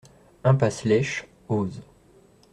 Impasse 0.43 0.83
Léche, 0.85 1.27
Eauze 1.47 1.83